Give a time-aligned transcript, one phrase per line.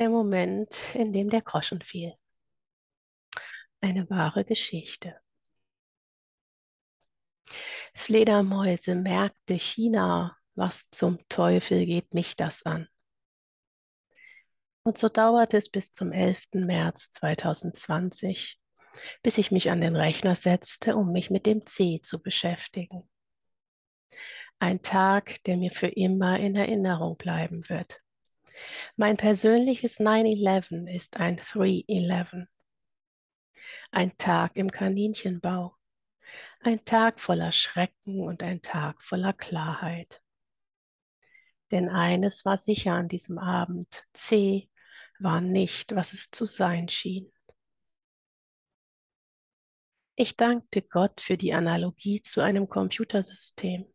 [0.00, 2.14] Der Moment, in dem der Groschen fiel.
[3.82, 5.20] Eine wahre Geschichte.
[7.94, 12.88] Fledermäuse, Märkte, China, was zum Teufel geht mich das an?
[14.84, 16.44] Und so dauerte es bis zum 11.
[16.54, 18.58] März 2020,
[19.22, 23.06] bis ich mich an den Rechner setzte, um mich mit dem C zu beschäftigen.
[24.60, 28.00] Ein Tag, der mir für immer in Erinnerung bleiben wird.
[28.96, 32.46] Mein persönliches 9-11 ist ein 3-11.
[33.90, 35.76] Ein Tag im Kaninchenbau.
[36.62, 40.22] Ein Tag voller Schrecken und ein Tag voller Klarheit.
[41.70, 44.04] Denn eines war sicher an diesem Abend.
[44.12, 44.68] C
[45.18, 47.32] war nicht, was es zu sein schien.
[50.16, 53.86] Ich dankte Gott für die Analogie zu einem Computersystem,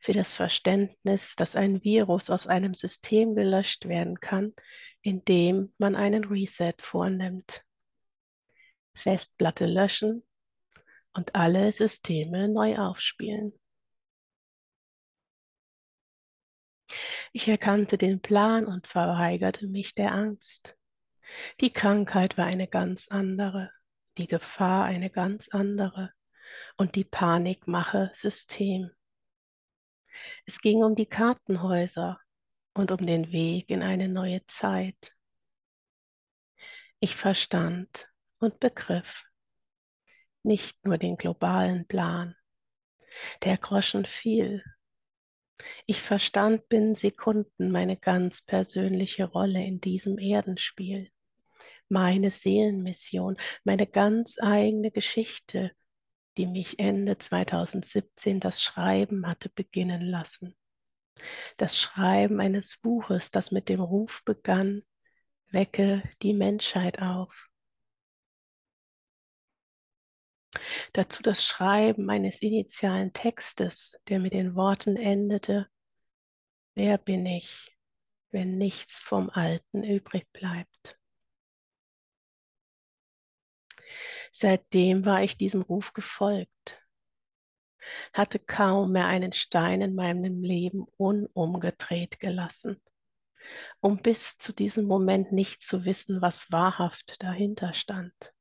[0.00, 4.54] für das Verständnis, dass ein Virus aus einem System gelöscht werden kann,
[5.02, 7.62] indem man einen Reset vornimmt.
[8.94, 10.24] Festplatte löschen
[11.12, 13.52] und alle Systeme neu aufspielen.
[17.32, 20.76] Ich erkannte den Plan und verweigerte mich der Angst.
[21.60, 23.70] Die Krankheit war eine ganz andere,
[24.18, 26.12] die Gefahr eine ganz andere
[26.76, 28.90] und die Panikmache System.
[30.46, 32.20] Es ging um die Kartenhäuser
[32.74, 35.14] und um den Weg in eine neue Zeit.
[37.00, 38.08] Ich verstand
[38.38, 39.24] und begriff
[40.42, 42.36] nicht nur den globalen Plan.
[43.42, 44.62] Der Groschen fiel.
[45.86, 51.10] Ich verstand binnen Sekunden meine ganz persönliche Rolle in diesem Erdenspiel,
[51.88, 55.72] meine Seelenmission, meine ganz eigene Geschichte,
[56.36, 60.56] die mich Ende 2017 das Schreiben hatte beginnen lassen.
[61.56, 64.82] Das Schreiben eines Buches, das mit dem Ruf begann,
[65.50, 67.48] wecke die Menschheit auf.
[70.92, 75.68] Dazu das Schreiben eines initialen Textes, der mit den Worten endete,
[76.76, 77.76] Wer bin ich,
[78.30, 80.98] wenn nichts vom Alten übrig bleibt?
[84.36, 86.82] Seitdem war ich diesem Ruf gefolgt,
[88.12, 92.82] hatte kaum mehr einen Stein in meinem Leben unumgedreht gelassen,
[93.78, 98.34] um bis zu diesem Moment nicht zu wissen, was wahrhaft dahinter stand.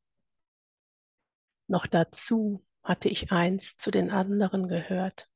[1.68, 5.30] Noch dazu hatte ich einst zu den anderen gehört,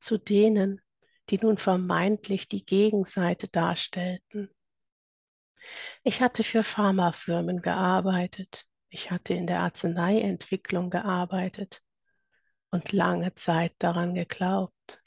[0.00, 0.82] zu denen,
[1.30, 4.50] die nun vermeintlich die Gegenseite darstellten.
[6.02, 11.82] Ich hatte für Pharmafirmen gearbeitet, ich hatte in der Arzneientwicklung gearbeitet
[12.70, 15.00] und lange Zeit daran geglaubt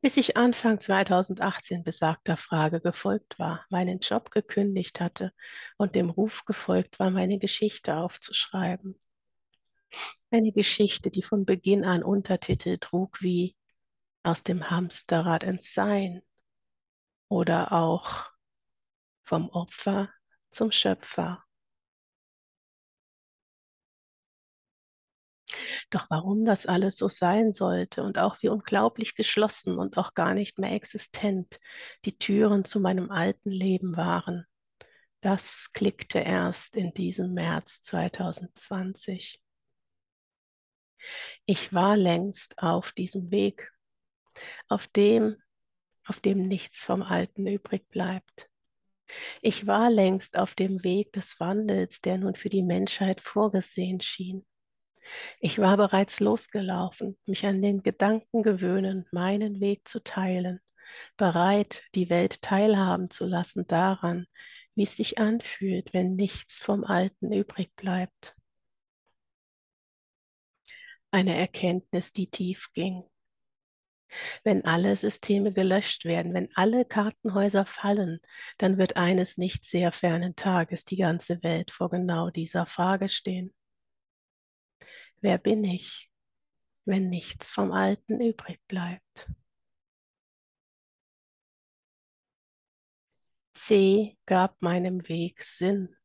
[0.00, 5.32] bis ich Anfang 2018 besagter Frage gefolgt war, meinen Job gekündigt hatte
[5.76, 9.00] und dem Ruf gefolgt war, meine Geschichte aufzuschreiben.
[10.30, 13.56] Eine Geschichte, die von Beginn an Untertitel trug wie
[14.22, 16.22] Aus dem Hamsterrad ins Sein
[17.28, 18.26] oder auch
[19.24, 20.10] Vom Opfer
[20.56, 21.46] zum Schöpfer
[25.90, 30.34] Doch warum das alles so sein sollte und auch wie unglaublich geschlossen und auch gar
[30.34, 31.60] nicht mehr existent
[32.04, 34.46] die Türen zu meinem alten Leben waren,
[35.20, 39.40] das klickte erst in diesem März 2020.
[41.44, 43.72] Ich war längst auf diesem Weg,
[44.68, 45.36] auf dem,
[46.04, 48.48] auf dem nichts vom Alten übrig bleibt.
[49.42, 54.44] Ich war längst auf dem Weg des Wandels, der nun für die Menschheit vorgesehen schien.
[55.40, 60.60] Ich war bereits losgelaufen, mich an den Gedanken gewöhnen, meinen Weg zu teilen,
[61.16, 64.26] bereit, die Welt teilhaben zu lassen daran,
[64.74, 68.34] wie es sich anfühlt, wenn nichts vom Alten übrig bleibt.
[71.10, 73.04] Eine Erkenntnis, die tief ging.
[74.44, 78.20] Wenn alle Systeme gelöscht werden, wenn alle Kartenhäuser fallen,
[78.58, 83.52] dann wird eines nicht sehr fernen Tages die ganze Welt vor genau dieser Frage stehen.
[85.20, 86.10] Wer bin ich,
[86.84, 89.28] wenn nichts vom Alten übrig bleibt?
[93.54, 95.95] C gab meinem Weg Sinn.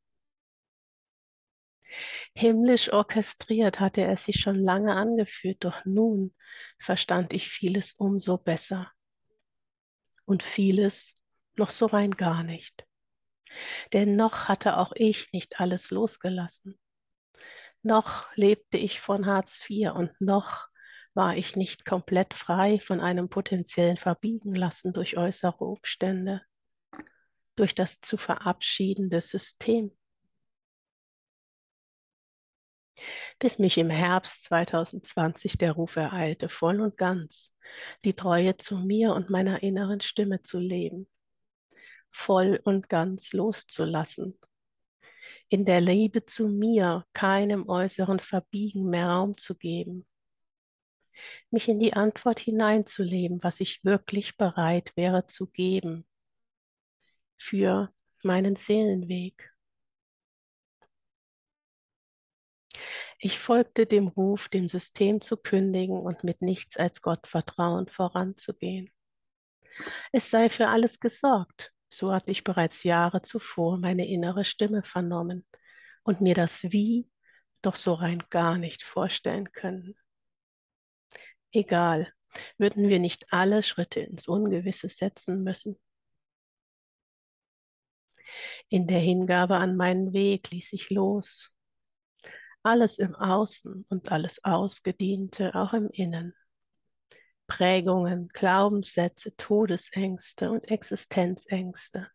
[2.34, 6.34] Himmlisch orchestriert hatte er sich schon lange angefühlt, doch nun
[6.80, 8.92] verstand ich vieles umso besser
[10.26, 11.16] und vieles
[11.58, 12.86] noch so rein gar nicht.
[13.94, 16.80] Denn noch hatte auch ich nicht alles losgelassen.
[17.84, 20.68] Noch lebte ich von Hartz IV und noch
[21.14, 26.42] war ich nicht komplett frei von einem potenziellen Verbiegen lassen durch äußere Umstände.
[27.56, 29.92] durch das zu verabschiedende System.
[33.40, 37.54] Bis mich im Herbst 2020 der Ruf ereilte, voll und ganz
[38.04, 41.08] die Treue zu mir und meiner inneren Stimme zu leben,
[42.10, 44.38] voll und ganz loszulassen,
[45.48, 50.06] in der Liebe zu mir keinem äußeren Verbiegen mehr Raum zu geben,
[51.50, 56.06] mich in die Antwort hineinzuleben, was ich wirklich bereit wäre zu geben
[57.38, 57.94] für
[58.24, 59.51] meinen Seelenweg.
[63.20, 68.92] Ich folgte dem Ruf, dem System zu kündigen und mit nichts als Gott vertrauen voranzugehen.
[70.12, 75.46] Es sei für alles gesorgt, so hatte ich bereits Jahre zuvor meine innere Stimme vernommen
[76.04, 77.10] und mir das Wie
[77.62, 79.96] doch so rein gar nicht vorstellen können.
[81.52, 82.12] Egal,
[82.58, 85.78] würden wir nicht alle Schritte ins Ungewisse setzen müssen.
[88.70, 91.52] In der Hingabe an meinen Weg ließ ich los.
[92.64, 96.36] Alles im Außen und alles Ausgediente auch im Innen.
[97.48, 102.10] Prägungen, Glaubenssätze, Todesängste und Existenzängste.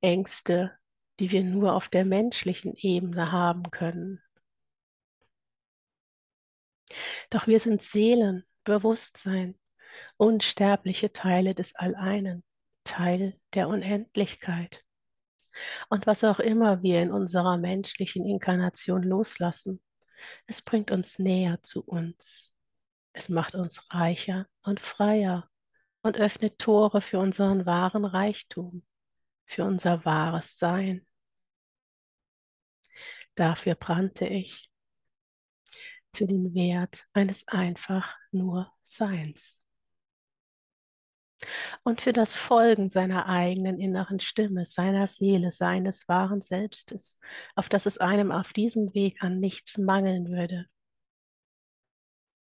[0.00, 0.72] Ängste,
[1.20, 4.22] die wir nur auf der menschlichen Ebene haben können.
[7.28, 9.58] Doch wir sind Seelen, Bewusstsein,
[10.16, 12.42] unsterbliche Teile des Alleinen,
[12.84, 14.85] Teil der Unendlichkeit.
[15.88, 19.80] Und was auch immer wir in unserer menschlichen Inkarnation loslassen,
[20.46, 22.52] es bringt uns näher zu uns.
[23.12, 25.48] Es macht uns reicher und freier
[26.02, 28.84] und öffnet Tore für unseren wahren Reichtum,
[29.46, 31.06] für unser wahres Sein.
[33.34, 34.70] Dafür brannte ich,
[36.14, 39.65] für den Wert eines einfach nur Seins
[41.84, 47.18] und für das Folgen seiner eigenen inneren Stimme, seiner Seele, seines wahren Selbstes,
[47.54, 50.66] auf das es einem auf diesem Weg an nichts mangeln würde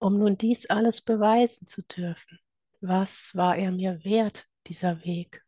[0.01, 2.41] um nun dies alles beweisen zu dürfen.
[2.81, 5.45] Was war er mir wert, dieser Weg?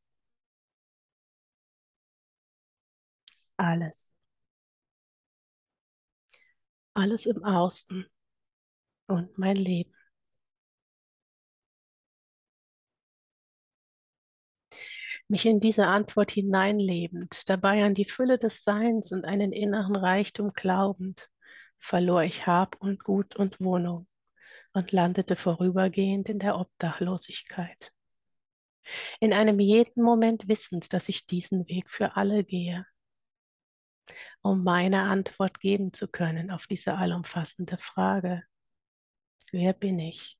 [3.57, 4.15] Alles.
[6.95, 8.07] Alles im Außen
[9.07, 9.95] und mein Leben.
[15.33, 20.53] Mich in diese Antwort hineinlebend, dabei an die Fülle des Seins und einen inneren Reichtum
[20.53, 21.31] glaubend,
[21.79, 24.07] verlor ich Hab und Gut und Wohnung
[24.75, 27.95] und landete vorübergehend in der Obdachlosigkeit.
[29.21, 32.85] In einem jeden Moment wissend, dass ich diesen Weg für alle gehe,
[34.43, 38.43] um meine Antwort geben zu können auf diese allumfassende Frage.
[39.51, 40.39] Wer bin ich,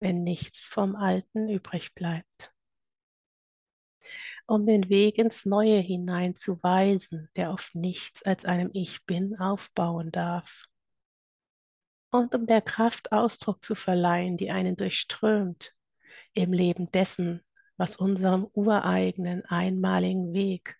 [0.00, 2.53] wenn nichts vom Alten übrig bleibt?
[4.46, 10.68] Um den Weg ins Neue hineinzuweisen, der auf nichts als einem Ich bin aufbauen darf
[12.14, 15.74] und um der Kraft Ausdruck zu verleihen, die einen durchströmt
[16.32, 17.42] im Leben dessen,
[17.76, 20.76] was unserem ureigenen einmaligen Weg,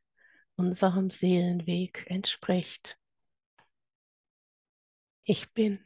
[0.54, 2.96] unserem Seelenweg entspricht.
[5.24, 5.84] Ich bin.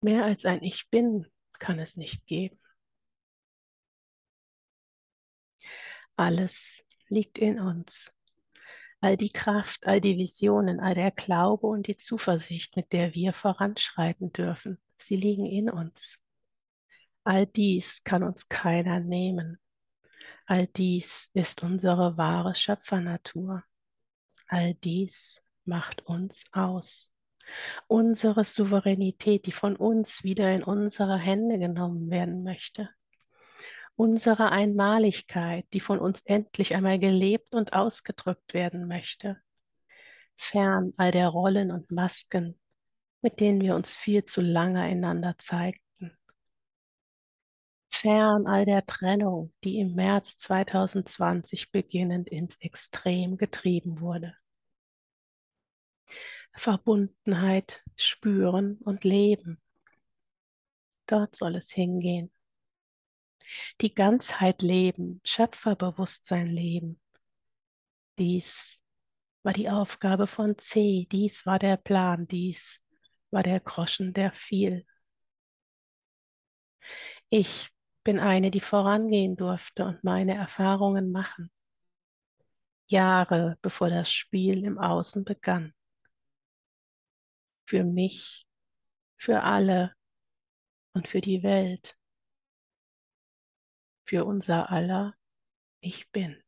[0.00, 1.26] Mehr als ein Ich bin
[1.60, 2.58] kann es nicht geben.
[6.16, 8.14] Alles liegt in uns
[9.04, 13.34] all die Kraft, all die Visionen, all der Glaube und die Zuversicht, mit der wir
[13.34, 14.78] voranschreiten dürfen.
[14.96, 16.18] Sie liegen in uns.
[17.22, 19.58] All dies kann uns keiner nehmen.
[20.46, 23.62] All dies ist unsere wahre Schöpfernatur.
[24.48, 27.10] All dies macht uns aus.
[27.86, 32.88] Unsere Souveränität, die von uns wieder in unsere Hände genommen werden möchte
[33.96, 39.40] unsere Einmaligkeit, die von uns endlich einmal gelebt und ausgedrückt werden möchte,
[40.36, 42.58] fern all der Rollen und Masken,
[43.22, 46.16] mit denen wir uns viel zu lange einander zeigten,
[47.90, 54.36] fern all der Trennung, die im März 2020 beginnend ins Extrem getrieben wurde.
[56.52, 59.60] Verbundenheit spüren und leben.
[61.06, 62.30] Dort soll es hingehen
[63.80, 67.00] die Ganzheit leben, Schöpferbewusstsein leben.
[68.18, 68.80] Dies
[69.42, 72.80] war die Aufgabe von C, dies war der Plan, dies
[73.30, 74.86] war der Groschen, der fiel.
[77.28, 77.70] Ich
[78.04, 81.50] bin eine, die vorangehen durfte und meine Erfahrungen machen.
[82.86, 85.74] Jahre bevor das Spiel im Außen begann.
[87.66, 88.46] Für mich,
[89.16, 89.94] für alle
[90.92, 91.96] und für die Welt
[94.04, 95.14] für unser aller
[95.80, 96.43] ich bin.